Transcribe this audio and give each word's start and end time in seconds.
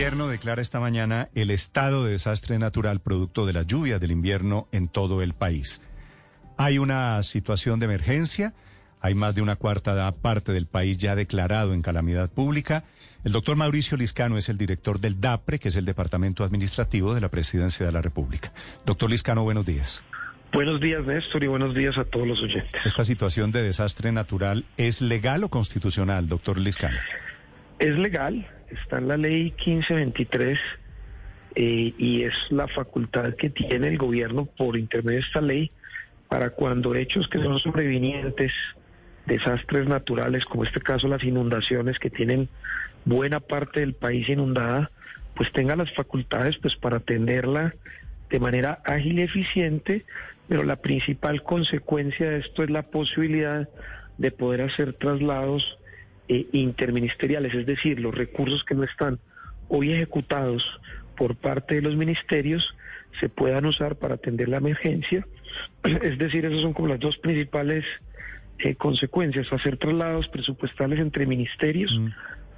gobierno 0.00 0.28
declara 0.28 0.62
esta 0.62 0.80
mañana 0.80 1.28
el 1.34 1.50
estado 1.50 2.06
de 2.06 2.12
desastre 2.12 2.58
natural 2.58 3.00
producto 3.00 3.44
de 3.44 3.52
las 3.52 3.66
lluvias 3.66 4.00
del 4.00 4.12
invierno 4.12 4.66
en 4.72 4.88
todo 4.88 5.20
el 5.20 5.34
país. 5.34 5.82
Hay 6.56 6.78
una 6.78 7.22
situación 7.22 7.80
de 7.80 7.84
emergencia, 7.84 8.54
hay 9.02 9.14
más 9.14 9.34
de 9.34 9.42
una 9.42 9.56
cuarta 9.56 10.10
parte 10.12 10.52
del 10.52 10.64
país 10.64 10.96
ya 10.96 11.14
declarado 11.16 11.74
en 11.74 11.82
calamidad 11.82 12.30
pública. 12.30 12.84
El 13.24 13.32
doctor 13.32 13.58
Mauricio 13.58 13.98
Liscano 13.98 14.38
es 14.38 14.48
el 14.48 14.56
director 14.56 15.00
del 15.00 15.20
DAPRE, 15.20 15.58
que 15.58 15.68
es 15.68 15.76
el 15.76 15.84
Departamento 15.84 16.44
Administrativo 16.44 17.12
de 17.12 17.20
la 17.20 17.28
Presidencia 17.28 17.84
de 17.84 17.92
la 17.92 18.00
República. 18.00 18.54
Doctor 18.86 19.10
Liscano, 19.10 19.42
buenos 19.42 19.66
días. 19.66 20.02
Buenos 20.54 20.80
días, 20.80 21.04
Néstor, 21.04 21.44
y 21.44 21.46
buenos 21.46 21.74
días 21.74 21.98
a 21.98 22.04
todos 22.04 22.26
los 22.26 22.42
oyentes. 22.42 22.86
¿Esta 22.86 23.04
situación 23.04 23.52
de 23.52 23.62
desastre 23.62 24.12
natural 24.12 24.64
es 24.78 25.02
legal 25.02 25.44
o 25.44 25.50
constitucional, 25.50 26.26
doctor 26.26 26.56
Liscano? 26.56 26.96
Es 27.78 27.98
legal, 27.98 28.46
está 28.70 28.98
en 28.98 29.08
la 29.08 29.16
ley 29.16 29.54
1523 29.64 30.58
eh, 31.56 31.94
y 31.98 32.22
es 32.22 32.34
la 32.50 32.68
facultad 32.68 33.34
que 33.34 33.50
tiene 33.50 33.88
el 33.88 33.98
gobierno 33.98 34.46
por 34.46 34.76
intermedio 34.76 35.20
de 35.20 35.26
esta 35.26 35.40
ley 35.40 35.70
para 36.28 36.50
cuando 36.50 36.94
hechos 36.94 37.28
que 37.28 37.42
son 37.42 37.58
sobrevinientes, 37.58 38.52
desastres 39.26 39.88
naturales, 39.88 40.44
como 40.44 40.64
este 40.64 40.80
caso 40.80 41.08
las 41.08 41.24
inundaciones 41.24 41.98
que 41.98 42.08
tienen 42.08 42.48
buena 43.04 43.40
parte 43.40 43.80
del 43.80 43.94
país 43.94 44.28
inundada, 44.28 44.90
pues 45.34 45.50
tenga 45.52 45.74
las 45.74 45.92
facultades 45.92 46.56
pues 46.58 46.76
para 46.76 46.98
atenderla 46.98 47.74
de 48.30 48.38
manera 48.38 48.80
ágil 48.84 49.18
y 49.18 49.22
eficiente, 49.22 50.04
pero 50.48 50.62
la 50.62 50.76
principal 50.76 51.42
consecuencia 51.42 52.30
de 52.30 52.38
esto 52.38 52.62
es 52.62 52.70
la 52.70 52.82
posibilidad 52.82 53.68
de 54.18 54.30
poder 54.30 54.62
hacer 54.62 54.92
traslados 54.92 55.78
eh, 56.32 56.46
interministeriales, 56.52 57.52
es 57.54 57.66
decir, 57.66 57.98
los 57.98 58.14
recursos 58.14 58.62
que 58.62 58.76
no 58.76 58.84
están 58.84 59.18
hoy 59.68 59.92
ejecutados 59.92 60.62
por 61.16 61.34
parte 61.34 61.74
de 61.74 61.82
los 61.82 61.96
ministerios 61.96 62.62
se 63.18 63.28
puedan 63.28 63.66
usar 63.66 63.96
para 63.96 64.14
atender 64.14 64.48
la 64.48 64.58
emergencia. 64.58 65.26
Es 65.82 66.18
decir, 66.18 66.44
esas 66.44 66.62
son 66.62 66.72
como 66.72 66.86
las 66.86 67.00
dos 67.00 67.18
principales 67.18 67.84
eh, 68.60 68.76
consecuencias, 68.76 69.52
hacer 69.52 69.76
traslados 69.76 70.28
presupuestales 70.28 71.00
entre 71.00 71.26
ministerios. 71.26 71.92
Mm. 71.98 72.10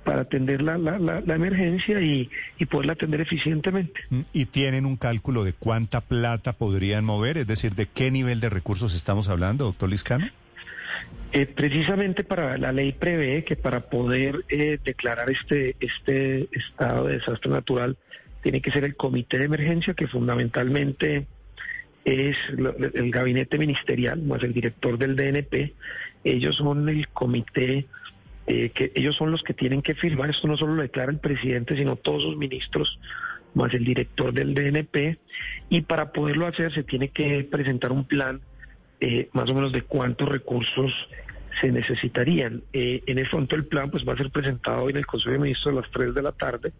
para 0.04 0.22
atender 0.22 0.60
la, 0.60 0.76
la, 0.76 0.98
la, 0.98 1.34
emergencia 1.34 2.00
y, 2.00 2.28
y, 2.58 2.66
poderla 2.66 2.94
atender 2.94 3.20
eficientemente. 3.20 4.00
Mm. 4.10 4.20
¿Y 4.32 4.46
tienen 4.46 4.84
un 4.84 4.96
cálculo 4.96 5.44
de 5.44 5.52
cuánta 5.52 6.00
plata 6.00 6.52
podrían 6.52 7.04
mover? 7.04 7.38
Es 7.38 7.46
decir, 7.46 7.76
¿de 7.76 7.86
qué 7.86 8.10
nivel 8.10 8.40
de 8.40 8.50
recursos 8.50 8.96
estamos 8.96 9.28
hablando, 9.28 9.64
doctor 9.64 9.88
Liscano? 9.88 10.28
Eh, 11.32 11.46
precisamente 11.46 12.24
para 12.24 12.58
la 12.58 12.72
ley 12.72 12.92
prevé 12.92 13.42
que 13.44 13.56
para 13.56 13.80
poder 13.80 14.44
eh, 14.50 14.78
declarar 14.84 15.30
este, 15.30 15.76
este 15.80 16.48
estado 16.52 17.06
de 17.06 17.14
desastre 17.14 17.50
natural 17.50 17.96
tiene 18.42 18.60
que 18.60 18.70
ser 18.70 18.84
el 18.84 18.96
comité 18.96 19.38
de 19.38 19.44
emergencia 19.46 19.94
que 19.94 20.06
fundamentalmente 20.08 21.26
es 22.04 22.36
el 22.48 23.10
gabinete 23.10 23.56
ministerial 23.56 24.20
más 24.22 24.42
el 24.42 24.52
director 24.52 24.98
del 24.98 25.16
DNP. 25.16 25.72
Ellos 26.24 26.56
son 26.56 26.88
el 26.88 27.08
comité 27.08 27.86
eh, 28.46 28.70
que 28.74 28.90
ellos 28.94 29.16
son 29.16 29.30
los 29.30 29.42
que 29.42 29.54
tienen 29.54 29.82
que 29.82 29.94
firmar. 29.94 30.30
Esto 30.30 30.48
no 30.48 30.56
solo 30.56 30.74
lo 30.74 30.82
declara 30.82 31.12
el 31.12 31.18
presidente, 31.18 31.76
sino 31.76 31.96
todos 31.96 32.22
sus 32.22 32.36
ministros 32.36 32.98
más 33.54 33.72
el 33.72 33.84
director 33.84 34.32
del 34.32 34.54
DNP. 34.54 35.18
Y 35.68 35.82
para 35.82 36.12
poderlo 36.12 36.46
hacer 36.46 36.74
se 36.74 36.82
tiene 36.82 37.08
que 37.08 37.44
presentar 37.44 37.92
un 37.92 38.04
plan 38.04 38.40
eh, 39.04 39.28
más 39.32 39.50
o 39.50 39.54
menos 39.54 39.72
de 39.72 39.82
cuántos 39.82 40.28
recursos 40.28 40.92
se 41.60 41.72
necesitarían. 41.72 42.62
Eh, 42.72 43.02
en 43.06 43.18
el 43.18 43.26
fondo 43.26 43.56
el 43.56 43.66
plan 43.66 43.90
pues 43.90 44.06
va 44.06 44.12
a 44.12 44.16
ser 44.16 44.30
presentado 44.30 44.84
hoy 44.84 44.92
en 44.92 44.98
el 44.98 45.06
Consejo 45.06 45.32
de 45.32 45.40
Ministros 45.40 45.74
a 45.74 45.80
las 45.80 45.90
3 45.90 46.14
de 46.14 46.22
la 46.22 46.30
tarde 46.30 46.72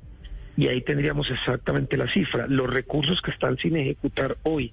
y 0.56 0.68
ahí 0.68 0.82
tendríamos 0.82 1.28
exactamente 1.32 1.96
la 1.96 2.06
cifra. 2.12 2.46
Los 2.46 2.72
recursos 2.72 3.20
que 3.22 3.32
están 3.32 3.58
sin 3.58 3.76
ejecutar 3.76 4.36
hoy 4.44 4.72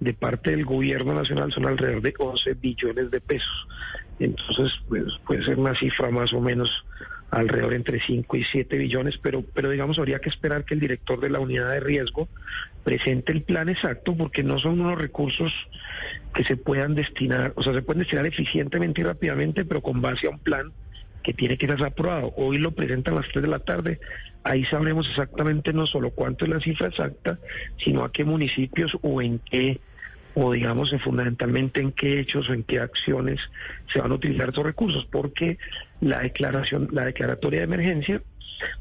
de 0.00 0.14
parte 0.14 0.50
del 0.50 0.64
gobierno 0.64 1.14
nacional 1.14 1.52
son 1.52 1.66
alrededor 1.66 2.02
de 2.02 2.12
11 2.18 2.54
billones 2.54 3.10
de 3.12 3.20
pesos. 3.20 3.68
Entonces, 4.18 4.72
pues 4.88 5.04
puede 5.24 5.44
ser 5.44 5.60
una 5.60 5.76
cifra 5.76 6.10
más 6.10 6.32
o 6.32 6.40
menos 6.40 6.70
alrededor 7.30 7.74
entre 7.74 8.00
5 8.00 8.36
y 8.36 8.44
7 8.44 8.76
billones, 8.76 9.18
pero, 9.18 9.44
pero 9.54 9.70
digamos, 9.70 9.98
habría 9.98 10.18
que 10.18 10.28
esperar 10.28 10.64
que 10.64 10.74
el 10.74 10.80
director 10.80 11.20
de 11.20 11.30
la 11.30 11.40
unidad 11.40 11.70
de 11.70 11.80
riesgo 11.80 12.28
presente 12.82 13.32
el 13.32 13.42
plan 13.42 13.68
exacto, 13.68 14.16
porque 14.16 14.42
no 14.42 14.58
son 14.58 14.80
unos 14.80 14.98
recursos 14.98 15.52
que 16.34 16.44
se 16.44 16.56
puedan 16.56 16.94
destinar, 16.94 17.52
o 17.56 17.62
sea, 17.62 17.72
se 17.72 17.82
pueden 17.82 18.00
destinar 18.00 18.26
eficientemente 18.26 19.00
y 19.00 19.04
rápidamente, 19.04 19.64
pero 19.64 19.80
con 19.80 20.00
base 20.00 20.26
a 20.26 20.30
un 20.30 20.38
plan 20.38 20.72
que 21.22 21.34
tiene 21.34 21.58
que 21.58 21.66
ser 21.66 21.82
aprobado. 21.84 22.32
Hoy 22.36 22.58
lo 22.58 22.72
presentan 22.72 23.14
a 23.14 23.20
las 23.20 23.28
3 23.28 23.42
de 23.42 23.48
la 23.48 23.58
tarde, 23.60 24.00
ahí 24.42 24.64
sabremos 24.64 25.08
exactamente 25.08 25.72
no 25.72 25.86
solo 25.86 26.10
cuánto 26.10 26.44
es 26.44 26.50
la 26.50 26.60
cifra 26.60 26.88
exacta, 26.88 27.38
sino 27.84 28.04
a 28.04 28.10
qué 28.10 28.24
municipios 28.24 28.96
o 29.02 29.22
en 29.22 29.38
qué 29.38 29.78
o 30.34 30.52
digamos 30.52 30.94
fundamentalmente 31.02 31.80
en 31.80 31.92
qué 31.92 32.20
hechos 32.20 32.48
o 32.48 32.54
en 32.54 32.62
qué 32.62 32.78
acciones 32.80 33.40
se 33.92 34.00
van 34.00 34.12
a 34.12 34.14
utilizar 34.14 34.50
esos 34.50 34.64
recursos, 34.64 35.06
porque 35.10 35.58
la 36.00 36.20
declaración, 36.20 36.88
la 36.92 37.04
declaratoria 37.04 37.60
de 37.60 37.64
emergencia, 37.64 38.22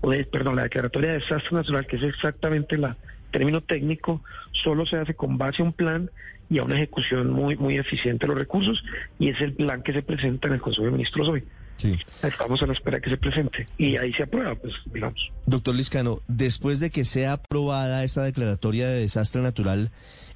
o 0.01 0.11
de, 0.11 0.25
perdón, 0.25 0.57
la 0.57 0.63
declaratoria 0.63 1.11
de 1.11 1.19
desastre 1.19 1.55
natural, 1.55 1.87
que 1.87 1.97
es 1.97 2.03
exactamente 2.03 2.77
la 2.77 2.97
término 3.31 3.61
técnico, 3.61 4.23
solo 4.51 4.85
se 4.85 4.97
hace 4.97 5.13
con 5.13 5.37
base 5.37 5.61
a 5.61 5.65
un 5.65 5.73
plan 5.73 6.09
y 6.49 6.57
a 6.57 6.63
una 6.63 6.75
ejecución 6.75 7.29
muy, 7.29 7.55
muy 7.57 7.75
eficiente 7.75 8.25
de 8.25 8.29
los 8.29 8.39
recursos, 8.39 8.83
y 9.19 9.29
es 9.29 9.39
el 9.41 9.53
plan 9.53 9.83
que 9.83 9.93
se 9.93 10.01
presenta 10.01 10.47
en 10.47 10.55
el 10.55 10.61
Consejo 10.61 10.85
de 10.85 10.91
Ministros 10.91 11.29
hoy. 11.29 11.43
Sí. 11.79 11.97
Estamos 12.21 12.61
a 12.61 12.67
la 12.67 12.73
espera 12.73 12.99
que 12.99 13.09
se 13.09 13.17
presente 13.17 13.65
y 13.77 13.97
ahí 13.97 14.13
se 14.13 14.23
aprueba, 14.23 14.53
pues 14.55 14.73
digamos. 14.93 15.31
Doctor 15.47 15.73
Liscano, 15.73 16.19
después 16.27 16.79
de 16.79 16.91
que 16.91 17.03
sea 17.03 17.33
aprobada 17.33 18.03
esta 18.03 18.23
declaratoria 18.23 18.87
de 18.87 18.99
desastre 18.99 19.41
natural, 19.41 19.91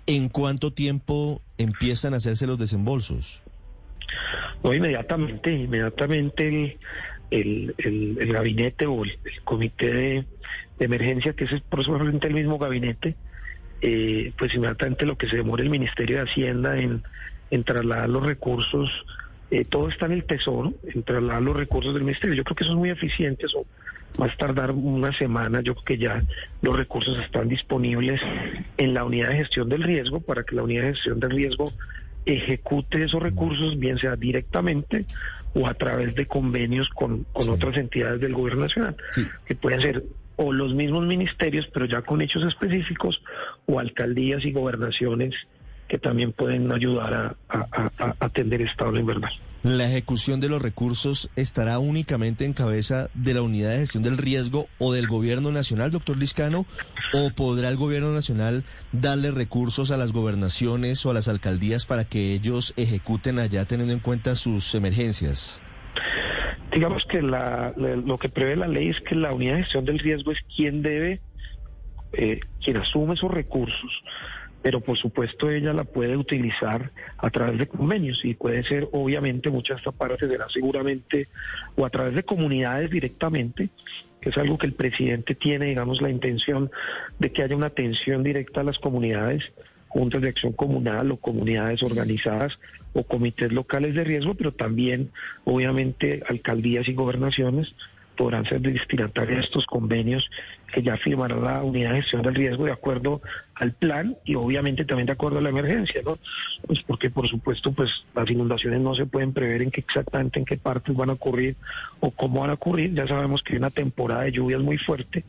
¿En 0.06 0.28
cuánto 0.28 0.72
tiempo 0.72 1.42
empiezan 1.58 2.14
a 2.14 2.18
hacerse 2.18 2.46
los 2.46 2.58
desembolsos? 2.59 3.42
No, 4.64 4.74
inmediatamente, 4.74 5.52
inmediatamente 5.52 6.78
el, 7.31 7.74
el, 7.78 8.34
gabinete 8.34 8.86
o 8.86 9.04
el, 9.04 9.18
comité 9.46 9.88
de, 9.88 10.25
emergencia, 10.80 11.34
que 11.34 11.46
es 11.46 11.62
probablemente 11.70 12.28
el 12.28 12.34
mismo 12.34 12.58
gabinete, 12.58 13.16
eh, 13.81 14.34
pues 14.38 14.54
inmediatamente 14.54 15.06
lo 15.06 15.18
que 15.18 15.30
se 15.30 15.38
demora 15.38 15.64
el 15.64 15.70
Ministerio 15.70 16.18
de 16.18 16.24
Hacienda 16.24 16.78
en, 16.78 17.04
en 17.50 17.64
trasladar 17.64 18.10
los 18.10 18.25
recursos, 18.25 18.90
eh, 19.53 19.66
todo 19.66 19.88
está 19.88 20.08
en 20.08 20.14
el 20.14 20.24
Tesoro, 20.24 20.74
en 20.84 21.03
trasladar 21.03 21.44
los 21.44 21.56
recursos 21.56 21.94
del 21.94 22.03
Ministerio. 22.03 22.36
Yo 22.36 22.44
creo 22.44 22.56
que 22.56 22.64
eso 22.64 22.74
es 22.74 22.80
muy 22.80 22.90
eficiente, 22.90 23.46
eso 23.46 23.68
a 24.19 24.28
tardar 24.36 24.72
una 24.72 25.16
semana, 25.16 25.62
yo 25.62 25.75
creo 25.75 25.86
que 25.86 25.97
ya 25.97 26.24
los 26.64 26.75
recursos 26.75 27.19
están 27.19 27.50
disponibles 27.50 28.19
en 28.78 28.96
la 28.96 29.03
unidad 29.03 29.30
de 29.30 29.38
gestión 29.38 29.69
del 29.69 29.84
riesgo 29.84 30.22
para 30.22 30.44
que 30.44 30.56
la 30.56 30.63
unidad 30.63 30.84
de 30.84 30.94
gestión 30.96 31.19
del 31.19 31.31
riesgo 31.31 31.66
ejecute 32.25 33.03
esos 33.03 33.22
recursos, 33.22 33.78
bien 33.78 34.00
sea 34.00 34.16
directamente 34.16 35.06
o 35.53 35.68
a 35.68 35.75
través 35.75 36.16
de 36.16 36.25
convenios 36.25 36.90
con, 36.90 37.25
con 37.31 37.47
otras 37.50 37.78
entidades 37.78 38.22
del 38.22 38.34
gobierno 38.34 38.63
nacional, 38.63 38.96
que 39.46 39.53
pueden 39.53 39.81
ser 39.81 40.03
o 40.36 40.52
los 40.52 40.74
mismos 40.74 41.06
ministerios, 41.06 41.68
pero 41.72 41.86
ya 41.86 42.02
con 42.02 42.24
hechos 42.24 42.44
específicos, 42.44 43.22
o 43.68 43.80
alcaldías 43.80 44.44
y 44.46 44.52
gobernaciones 44.52 45.36
que 45.94 46.00
también 46.00 46.31
pueden 46.31 46.72
ayudar 46.72 47.36
a, 47.50 48.16
atender 48.20 48.64
estado 48.64 48.98
invernal. 48.98 49.31
¿La 49.62 49.86
ejecución 49.86 50.40
de 50.40 50.50
los 50.50 50.59
recursos 50.59 51.30
estará 51.36 51.78
únicamente 51.78 52.46
en 52.46 52.54
cabeza 52.54 53.12
de 53.14 53.36
la 53.36 53.44
unidad 53.44 53.74
de 53.74 53.78
gestión 53.78 54.02
del 54.02 54.18
riesgo 54.18 54.66
o 54.80 54.92
del 54.92 55.06
gobierno 55.06 55.52
nacional, 55.52 55.92
doctor 55.92 56.18
Liscano? 56.18 56.66
¿O 57.14 57.30
podrá 57.30 57.70
el 57.70 57.78
gobierno 57.78 58.12
nacional 58.12 58.64
darle 58.92 59.30
recursos 59.30 59.92
a 59.92 59.98
las 59.98 60.14
gobernaciones 60.14 61.06
o 61.06 61.12
a 61.12 61.14
las 61.14 61.28
alcaldías 61.28 61.86
para 61.86 62.06
que 62.06 62.34
ellos 62.34 62.74
ejecuten 62.75 63.38
allá 63.38 63.66
teniendo 63.66 63.94
en 63.94 64.00
cuenta 64.00 64.34
sus 64.34 64.74
emergencias? 64.74 65.62
Digamos 66.74 67.06
que 67.06 67.22
lo 67.22 68.18
que 68.18 68.30
prevé 68.30 68.56
la 68.56 68.68
ley 68.68 68.90
es 68.90 69.00
que 69.02 69.14
la 69.14 69.31
unidad 69.31 69.58
de 69.58 69.62
gestión 69.62 69.86
del 69.86 70.00
riesgo 70.00 70.31
es 70.31 70.40
quien 70.56 70.81
debe, 70.81 71.22
eh, 72.13 72.39
quien 72.63 72.78
asume 72.78 73.13
esos 73.13 73.30
recursos 73.30 73.92
pero 74.63 74.80
por 74.80 74.98
supuesto 74.98 75.51
ella 75.51 75.74
la 75.74 75.83
puede 75.83 76.15
utilizar 76.15 76.92
a 77.18 77.30
través 77.30 77.60
de 77.60 77.68
convenios 77.68 78.24
y 78.24 78.33
puede 78.33 78.63
ser 78.63 78.88
obviamente 78.94 79.51
muchas 79.51 79.75
de 79.75 79.80
estas 79.81 79.94
partes 79.94 80.30
será 80.30 80.48
seguramente 80.50 81.27
o 81.75 81.86
a 81.86 81.89
través 81.89 82.15
de 82.15 82.24
comunidades 82.24 82.89
directamente, 82.89 83.69
que 84.21 84.30
es 84.30 84.38
algo 84.38 84.57
que 84.57 84.65
el 84.65 84.74
presidente 84.74 85.36
tiene, 85.36 85.65
digamos, 85.65 86.01
la 86.01 86.10
intención 86.10 86.71
de 87.19 87.33
que 87.33 87.44
haya 87.44 87.57
una 87.57 87.68
atención 87.68 88.24
directa 88.24 88.62
a 88.62 88.63
las 88.63 88.80
comunidades, 88.80 89.44
juntas 89.89 90.21
de 90.21 90.30
acción 90.30 90.54
comunal 90.54 91.12
o 91.12 91.18
comunidades 91.18 91.83
organizadas 91.83 92.57
o 92.94 93.04
comités 93.04 93.51
locales 93.51 93.94
de 93.95 94.06
riesgo, 94.06 94.33
pero 94.33 94.54
también 94.54 95.12
obviamente 95.44 96.24
alcaldías 96.27 96.88
y 96.88 96.94
gobernaciones 96.94 97.75
podrán 98.15 98.45
ser 98.45 98.62
destinatarias 98.62 99.38
de 99.38 99.44
estos 99.44 99.65
convenios 99.65 100.30
que 100.74 100.81
ya 100.81 100.98
firmará 100.98 101.36
la 101.36 101.63
unidad 101.63 101.94
de 101.94 102.01
gestión 102.01 102.21
del 102.24 102.36
riesgo 102.36 102.65
de 102.65 102.71
acuerdo 102.71 103.21
al 103.56 103.74
plan 103.74 104.18
y 104.25 104.36
obviamente 104.36 104.86
también 104.86 105.06
de 105.06 105.13
acuerdo 105.13 105.38
a 105.38 105.42
la 105.42 105.50
emergencia, 105.50 106.01
¿no? 106.04 106.18
Pues 106.65 106.81
porque 106.83 107.10
por 107.10 107.27
supuesto 107.27 107.71
pues 107.71 107.89
las 108.15 108.30
inundaciones 108.30 108.81
no 108.81 108.95
se 108.95 109.06
pueden 109.06 109.33
prever 109.33 109.62
en 109.62 109.71
qué 109.71 109.81
exactamente 109.81 110.39
en 110.39 110.45
qué 110.45 110.57
partes 110.57 110.95
van 110.95 111.10
a 111.10 111.13
ocurrir 111.13 111.56
o 112.00 112.12
cómo 112.12 112.42
van 112.42 112.50
a 112.50 112.54
ocurrir. 112.54 112.94
Ya 112.94 113.07
sabemos 113.07 113.44
que 113.44 113.54
hay 113.54 113.60
una 113.60 113.69
temporada 113.69 114.24
de 114.24 114.31
lluvias 114.31 114.62
muy 114.62 114.77
fuerte, 114.77 115.24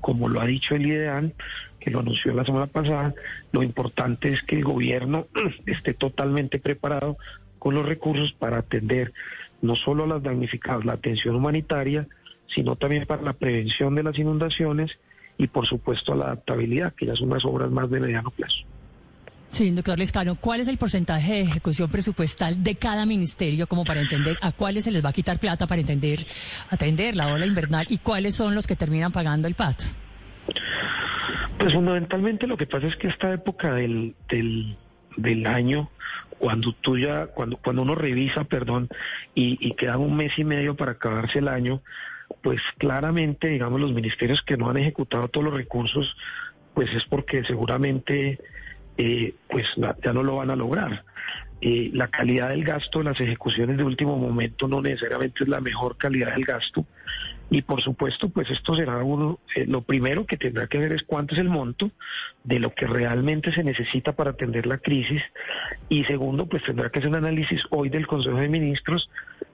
como 0.00 0.28
lo 0.28 0.40
ha 0.40 0.46
dicho 0.46 0.74
el 0.74 0.86
IDEAN, 0.86 1.32
que 1.80 1.90
lo 1.90 2.00
anunció 2.00 2.34
la 2.34 2.44
semana 2.44 2.66
pasada. 2.66 3.14
Lo 3.52 3.62
importante 3.62 4.30
es 4.30 4.42
que 4.42 4.56
el 4.56 4.64
gobierno 4.64 5.26
esté 5.66 5.94
totalmente 5.94 6.58
preparado 6.58 7.16
con 7.58 7.74
los 7.74 7.86
recursos 7.86 8.32
para 8.32 8.58
atender 8.58 9.12
no 9.62 9.76
solo 9.76 10.04
a 10.04 10.08
las 10.08 10.22
damnificadas, 10.22 10.84
la 10.84 10.94
atención 10.94 11.36
humanitaria, 11.36 12.06
sino 12.54 12.76
también 12.76 13.06
para 13.06 13.22
la 13.22 13.32
prevención 13.32 13.94
de 13.94 14.02
las 14.02 14.18
inundaciones 14.18 14.90
y 15.38 15.46
por 15.46 15.66
supuesto 15.66 16.14
la 16.14 16.26
adaptabilidad, 16.26 16.94
que 16.94 17.06
ya 17.06 17.16
son 17.16 17.30
unas 17.30 17.44
obras 17.44 17.70
más 17.70 17.90
de 17.90 18.00
mediano 18.00 18.30
plazo. 18.30 18.64
Sí, 19.52 19.70
doctor 19.70 19.98
Lescano, 19.98 20.36
¿cuál 20.36 20.60
es 20.60 20.68
el 20.68 20.78
porcentaje 20.78 21.34
de 21.34 21.40
ejecución 21.42 21.90
presupuestal 21.90 22.62
de 22.62 22.74
cada 22.76 23.04
ministerio 23.04 23.66
como 23.66 23.84
para 23.84 24.00
entender 24.00 24.38
a 24.40 24.50
cuáles 24.52 24.84
se 24.84 24.90
les 24.90 25.04
va 25.04 25.10
a 25.10 25.12
quitar 25.12 25.38
plata 25.38 25.66
para 25.66 25.80
entender, 25.80 26.20
atender 26.70 27.14
la 27.16 27.28
ola 27.28 27.44
invernal 27.44 27.84
y 27.90 27.98
cuáles 27.98 28.34
son 28.34 28.54
los 28.54 28.66
que 28.66 28.76
terminan 28.76 29.12
pagando 29.12 29.48
el 29.48 29.54
PAT? 29.54 29.82
Pues 31.58 31.74
fundamentalmente 31.74 32.46
lo 32.46 32.56
que 32.56 32.66
pasa 32.66 32.86
es 32.86 32.96
que 32.96 33.08
esta 33.08 33.30
época 33.34 33.74
del, 33.74 34.14
del, 34.30 34.74
del 35.18 35.46
año, 35.46 35.90
cuando 36.38 36.72
tú 36.72 36.96
ya, 36.96 37.26
cuando, 37.26 37.58
cuando 37.58 37.82
uno 37.82 37.94
revisa, 37.94 38.44
perdón, 38.44 38.88
y, 39.34 39.58
y 39.60 39.74
queda 39.74 39.98
un 39.98 40.16
mes 40.16 40.32
y 40.38 40.44
medio 40.44 40.76
para 40.76 40.92
acabarse 40.92 41.40
el 41.40 41.48
año, 41.48 41.82
pues 42.42 42.60
claramente, 42.78 43.48
digamos, 43.48 43.80
los 43.80 43.92
ministerios 43.92 44.42
que 44.42 44.56
no 44.56 44.68
han 44.68 44.76
ejecutado 44.76 45.28
todos 45.28 45.46
los 45.46 45.54
recursos, 45.54 46.16
pues 46.74 46.92
es 46.94 47.04
porque 47.04 47.44
seguramente 47.44 48.38
eh, 48.96 49.34
pues 49.48 49.66
ya 50.02 50.12
no 50.12 50.22
lo 50.22 50.36
van 50.36 50.50
a 50.50 50.56
lograr. 50.56 51.04
Eh, 51.60 51.90
la 51.92 52.08
calidad 52.08 52.48
del 52.48 52.64
gasto, 52.64 53.02
las 53.02 53.20
ejecuciones 53.20 53.76
de 53.76 53.84
último 53.84 54.18
momento 54.18 54.66
no 54.66 54.82
necesariamente 54.82 55.44
es 55.44 55.48
la 55.48 55.60
mejor 55.60 55.96
calidad 55.96 56.34
del 56.34 56.44
gasto. 56.44 56.84
Y 57.50 57.62
por 57.62 57.82
supuesto, 57.82 58.30
pues 58.30 58.50
esto 58.50 58.74
será 58.74 59.02
uno, 59.04 59.38
eh, 59.54 59.66
lo 59.66 59.82
primero 59.82 60.24
que 60.24 60.36
tendrá 60.36 60.66
que 60.68 60.78
ver 60.78 60.94
es 60.94 61.02
cuánto 61.02 61.34
es 61.34 61.40
el 61.40 61.48
monto 61.48 61.90
de 62.44 62.58
lo 62.58 62.74
que 62.74 62.86
realmente 62.86 63.52
se 63.52 63.62
necesita 63.62 64.12
para 64.12 64.30
atender 64.30 64.66
la 64.66 64.78
crisis. 64.78 65.22
Y 65.88 66.04
segundo, 66.04 66.46
pues 66.46 66.62
tendrá 66.64 66.90
que 66.90 67.00
hacer 67.00 67.10
un 67.10 67.16
análisis 67.16 67.62
hoy 67.70 67.90
del 67.90 68.06
Consejo 68.06 68.38
de 68.38 68.48
Ministros 68.48 69.10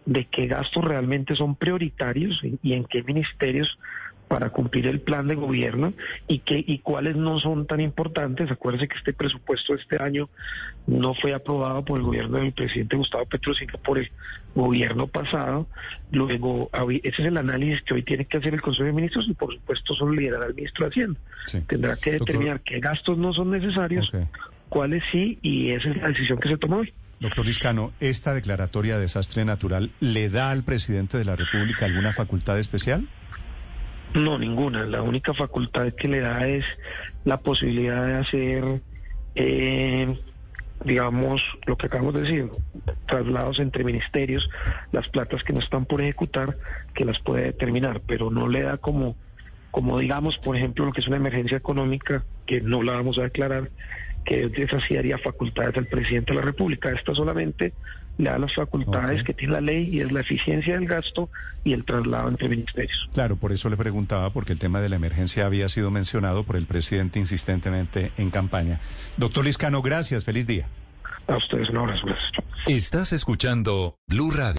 de 0.07 0.27
qué 0.27 0.47
gastos 0.47 0.85
realmente 0.85 1.35
son 1.35 1.57
prioritarios 1.57 2.41
y 2.63 2.73
en 2.73 2.85
qué 2.85 3.03
ministerios 3.03 3.79
para 4.29 4.51
cumplir 4.51 4.87
el 4.87 5.01
plan 5.01 5.27
de 5.27 5.35
gobierno 5.35 5.95
y 6.29 6.41
que 6.41 6.63
y 6.67 6.79
cuáles 6.79 7.17
no 7.17 7.39
son 7.41 7.67
tan 7.67 7.81
importantes. 7.81 8.51
Acuérdense 8.51 8.89
que 8.89 8.99
este 8.99 9.13
presupuesto 9.13 9.75
de 9.75 9.81
este 9.81 10.03
año 10.03 10.29
no 10.87 11.15
fue 11.15 11.35
aprobado 11.35 11.85
por 11.85 11.99
el 11.99 12.05
gobierno 12.05 12.39
del 12.39 12.53
presidente 12.53 12.97
Gustavo 12.97 13.25
Petro, 13.27 13.55
sino 13.55 13.79
por 13.79 13.99
el 13.99 14.11
gobierno 14.55 15.07
pasado. 15.07 15.67
Luego, 16.13 16.71
ese 17.03 17.23
es 17.23 17.29
el 17.29 17.39
análisis 17.39 17.83
que 17.83 17.95
hoy 17.95 18.03
tiene 18.03 18.27
que 18.27 18.37
hacer 18.37 18.55
el 18.55 18.61
Consejo 18.61 18.85
de 18.85 18.93
Ministros 18.93 19.27
y 19.29 19.35
por 19.35 19.53
supuesto 19.55 19.95
solo 19.95 20.13
liderará 20.13 20.47
el 20.47 20.55
ministro 20.55 20.85
de 20.85 20.91
Hacienda. 20.91 21.21
Tendrá 21.67 21.97
que 21.97 22.13
determinar 22.13 22.61
qué 22.61 22.81
gastos 22.81 23.17
no 23.17 23.33
son 23.33 23.51
necesarios, 23.51 24.13
cuáles 24.69 25.03
sí, 25.11 25.39
y 25.43 25.71
esa 25.71 25.91
es 25.91 25.97
la 25.97 26.09
decisión 26.09 26.39
que 26.39 26.49
se 26.49 26.59
tomó 26.59 26.79
hoy. 26.79 26.93
Doctor 27.21 27.47
Liscano, 27.47 27.93
¿esta 27.99 28.33
declaratoria 28.33 28.95
de 28.95 29.03
desastre 29.03 29.45
natural 29.45 29.91
le 29.99 30.29
da 30.29 30.51
al 30.51 30.63
presidente 30.63 31.19
de 31.19 31.25
la 31.25 31.35
República 31.35 31.87
alguna 31.87 32.13
facultad 32.13 32.59
especial? 32.61 33.09
No, 34.19 34.37
ninguna. 34.37 34.85
La 34.85 35.03
única 35.03 35.33
facultad 35.33 35.93
que 35.93 36.09
le 36.09 36.21
da 36.21 36.47
es 36.49 36.65
la 37.25 37.39
posibilidad 37.39 38.05
de 38.05 38.15
hacer, 38.15 38.83
eh, 39.37 40.19
digamos, 40.85 41.41
lo 41.67 41.77
que 41.77 41.87
acabamos 41.87 42.15
de 42.15 42.23
decir, 42.23 42.51
traslados 43.07 43.61
entre 43.61 43.85
ministerios, 43.85 44.51
las 44.91 45.09
platas 45.09 45.45
que 45.45 45.53
no 45.53 45.61
están 45.61 45.87
por 45.87 46.01
ejecutar, 46.01 46.57
que 46.95 47.05
las 47.05 47.21
puede 47.21 47.45
determinar, 47.45 48.01
pero 48.07 48.29
no 48.31 48.49
le 48.49 48.63
da 48.63 48.79
como, 48.79 49.15
como 49.71 49.99
digamos, 50.01 50.37
por 50.39 50.57
ejemplo, 50.57 50.87
lo 50.87 50.93
que 50.93 51.01
es 51.01 51.07
una 51.07 51.17
emergencia 51.17 51.57
económica, 51.57 52.25
que 52.45 52.61
no 52.61 52.83
la 52.83 52.95
vamos 52.95 53.19
a 53.19 53.23
declarar, 53.23 53.71
que 54.25 54.51
esa 54.57 54.81
sí 54.81 54.95
daría 54.95 55.19
facultades 55.19 55.77
al 55.77 55.87
presidente 55.87 56.33
de 56.33 56.41
la 56.41 56.45
República. 56.45 56.91
Esta 56.91 57.15
solamente 57.15 57.73
le 58.19 58.31
da 58.31 58.39
las 58.39 58.55
facultades 58.55 59.23
que 59.23 59.33
tiene 59.33 59.55
la 59.55 59.61
ley 59.61 59.89
y 59.91 60.01
es 60.01 60.13
la 60.13 60.21
eficiencia 60.21 60.75
del 60.75 60.87
gasto 60.87 61.31
y 61.65 61.73
el 61.73 61.85
traslado 61.85 62.29
entre 62.29 62.49
ministerios. 62.49 63.09
Claro, 63.15 63.37
por 63.37 63.53
eso 63.53 63.71
le 63.71 63.77
preguntaba, 63.77 64.31
porque 64.31 64.53
el 64.53 64.59
tema 64.59 64.81
de 64.81 64.89
la 64.89 64.97
emergencia 64.97 65.47
había 65.47 65.69
sido 65.69 65.91
mencionado 65.91 66.45
por 66.45 66.57
el 66.57 66.67
presidente 66.67 67.19
insistentemente 67.19 68.13
en 68.19 68.31
campaña. 68.31 68.81
Doctor 69.17 69.45
Liscano, 69.45 69.81
gracias, 69.83 70.25
feliz 70.25 70.47
día. 70.47 70.67
A 71.29 71.37
ustedes 71.37 71.69
un 71.71 71.79
abrazo, 71.79 72.07
gracias. 72.07 72.33
Estás 72.67 73.13
escuchando 73.13 73.97
Blue 74.09 74.31
Radio. 74.31 74.57